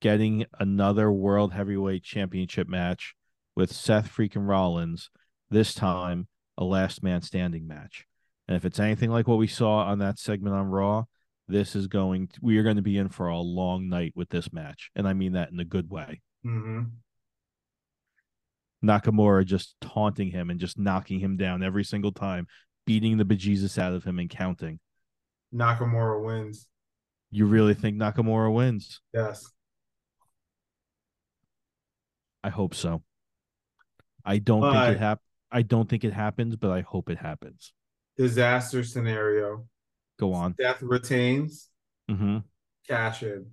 [0.01, 3.15] getting another World Heavyweight Championship match
[3.57, 5.11] with Seth freaking Rollins.
[5.51, 8.07] This time a last man standing match.
[8.49, 11.05] And if it's anything like what we saw on that segment on Raw,
[11.49, 14.29] this is going to, we are going to be in for a long night with
[14.29, 14.91] this match.
[14.95, 16.21] And I mean that in a good way.
[16.45, 16.83] Mm-hmm.
[18.85, 22.47] Nakamura just taunting him and just knocking him down every single time,
[22.85, 24.81] beating the bejesus out of him and counting.
[25.55, 26.67] Nakamura wins.
[27.31, 29.01] You really think Nakamura wins?
[29.15, 29.47] Yes.
[32.43, 33.03] I hope so.
[34.25, 37.19] I don't But- think it hap- I don't think it happens, but I hope it
[37.19, 37.73] happens.
[38.17, 39.69] Disaster scenario.
[40.19, 40.55] Go on.
[40.59, 41.69] Seth retains.
[42.09, 42.39] hmm
[42.89, 43.51] Cash in.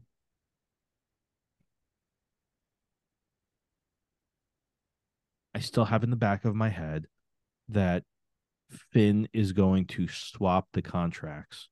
[5.53, 7.07] I still have in the back of my head
[7.69, 8.03] that
[8.69, 11.69] Finn is going to swap the contracts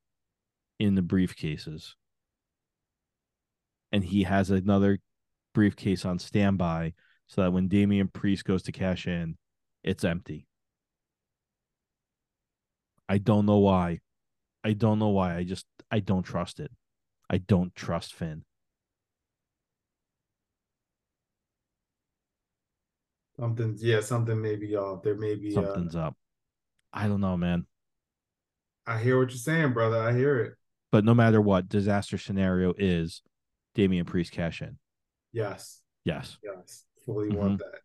[0.80, 1.94] in the briefcases.
[3.92, 5.00] And he has another
[5.54, 6.94] briefcase on standby
[7.28, 9.38] so that when Damian Priest goes to cash in,
[9.84, 10.48] it's empty.
[13.10, 14.00] I don't know why.
[14.64, 15.36] I don't know why.
[15.36, 16.72] I just I don't trust it.
[17.30, 18.44] I don't trust Finn.
[23.40, 25.04] Something, yeah, something may be off.
[25.04, 25.56] There may be.
[25.56, 26.16] Uh, Something's up.
[26.92, 27.66] I don't know, man.
[28.88, 30.02] I hear what you're saying, brother.
[30.02, 30.54] I hear it.
[30.92, 33.22] But no matter what, disaster scenario is
[33.76, 34.80] Damian Priest cash in.
[35.34, 36.38] Yes, Yes.
[36.42, 37.82] yes, fully want that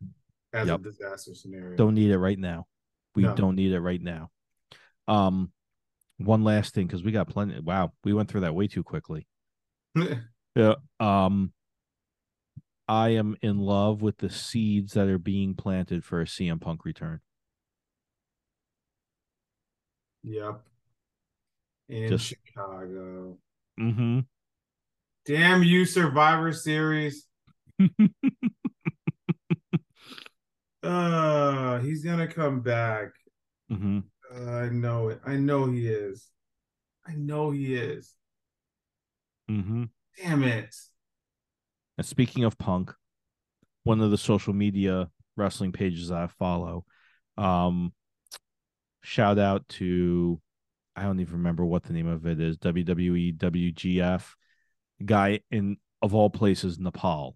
[0.59, 0.79] as Yep.
[0.79, 1.75] a disaster scenario.
[1.75, 2.67] Don't need it right now.
[3.15, 3.33] We No.
[3.35, 4.29] don't need it right now.
[5.07, 5.51] Um,
[6.17, 7.59] one last thing because we got plenty.
[7.59, 9.27] Wow, we went through that way too quickly.
[10.55, 10.75] Yeah.
[10.99, 11.51] Um,
[12.87, 16.85] I am in love with the seeds that are being planted for a CM Punk
[16.85, 17.21] return.
[20.23, 20.61] yep.
[21.89, 23.37] In Just- Chicago.
[23.79, 24.19] Mm-hmm.
[25.25, 27.25] Damn you, Survivor Series.
[30.83, 33.09] Uh, he's gonna come back.
[33.71, 33.99] mm-hmm.
[34.35, 35.21] Uh, I know it.
[35.25, 36.27] I know he is.
[37.05, 38.13] I know he is.
[39.49, 39.83] Mm-hmm.
[40.21, 40.75] Damn it.
[41.97, 42.93] And speaking of Punk,
[43.83, 46.85] one of the social media wrestling pages I follow,
[47.37, 47.93] um,
[49.03, 50.41] shout out to
[50.95, 54.23] I don't even remember what the name of it is WWE WGF
[55.03, 57.35] guy in of all places Nepal.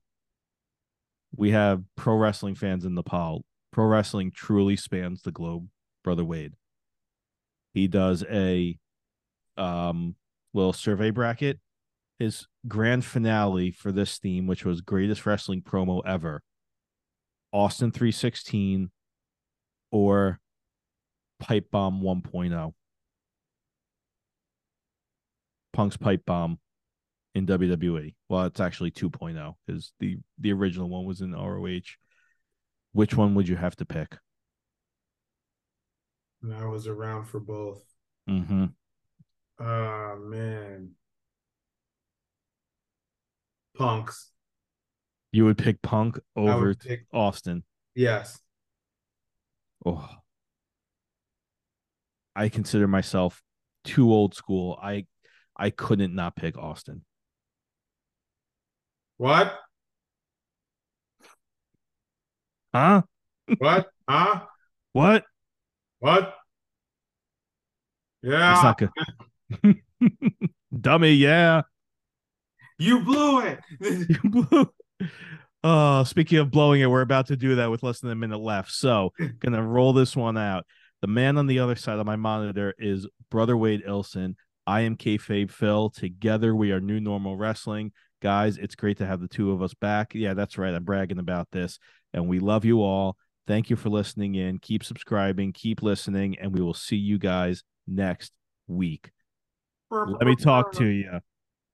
[1.37, 3.45] We have pro wrestling fans in Nepal.
[3.71, 5.67] Pro wrestling truly spans the globe,
[6.03, 6.53] brother Wade.
[7.73, 8.77] He does a
[9.55, 10.15] um
[10.53, 11.59] little survey bracket
[12.19, 16.41] his grand finale for this theme, which was greatest wrestling promo ever,
[17.51, 18.91] Austin 316
[19.91, 20.39] or
[21.39, 22.73] Pipe Bomb 1.0.
[25.73, 26.59] Punk's Pipe Bomb
[27.37, 28.15] in WWE.
[28.29, 31.81] Well, it's actually 2.0 because the, the original one was in ROH.
[32.93, 34.17] Which one would you have to pick?
[36.41, 37.83] And I was around for both.
[38.29, 38.65] Mm-hmm.
[39.59, 40.91] Oh man.
[43.75, 44.31] Punks.
[45.31, 47.63] You would pick Punk over pick Austin.
[47.93, 48.39] yes.
[49.85, 50.09] Oh.
[52.35, 53.41] I consider myself
[53.83, 54.79] too old school.
[54.81, 55.05] I
[55.55, 57.03] I couldn't not pick Austin.
[59.17, 59.53] What?
[62.73, 63.01] Huh?
[63.57, 63.87] What?
[64.07, 64.41] huh?
[64.93, 65.25] What?
[65.99, 66.35] What?
[68.21, 68.73] Yeah.
[68.77, 69.77] Good.
[70.81, 71.63] Dummy, yeah.
[72.77, 73.59] You blew it.
[74.09, 74.69] You blew.
[75.63, 78.37] Oh, speaking of blowing it, we're about to do that with less than a minute
[78.39, 78.71] left.
[78.71, 80.65] So, gonna roll this one out.
[81.01, 84.35] The man on the other side of my monitor is Brother Wade Ilson.
[84.65, 85.89] I am kayfabe Phil.
[85.89, 87.91] Together, we are New Normal Wrestling.
[88.21, 90.13] Guys, it's great to have the two of us back.
[90.15, 90.73] Yeah, that's right.
[90.73, 91.79] I'm bragging about this.
[92.13, 93.17] And we love you all.
[93.45, 94.59] Thank you for listening in.
[94.59, 98.31] Keep subscribing, keep listening, and we will see you guys next
[98.67, 99.11] week.
[99.89, 101.19] Let me talk to you.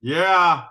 [0.02, 0.66] Yeah.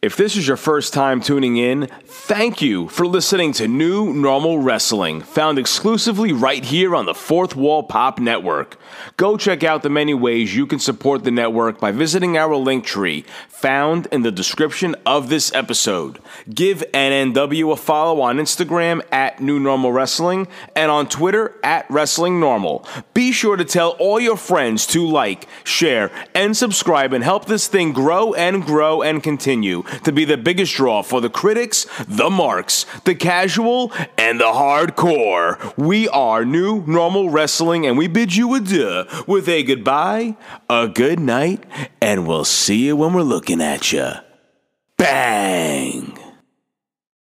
[0.00, 4.60] If this is your first time tuning in, thank you for listening to New Normal
[4.60, 8.78] Wrestling, found exclusively right here on the Fourth Wall Pop Network.
[9.16, 12.84] Go check out the many ways you can support the network by visiting our link
[12.84, 16.20] tree found in the description of this episode.
[16.48, 20.46] Give NNW a follow on Instagram at New Normal Wrestling
[20.76, 22.86] and on Twitter at Wrestling Normal.
[23.14, 27.66] Be sure to tell all your friends to like, share, and subscribe and help this
[27.66, 32.30] thing grow and grow and continue to be the biggest draw for the critics, the
[32.30, 35.76] marks, the casual, and the hardcore.
[35.76, 40.36] We are New Normal Wrestling and we bid you adieu with a goodbye,
[40.68, 41.64] a good night,
[42.00, 44.10] and we'll see you when we're looking at you.
[44.96, 46.17] Bang!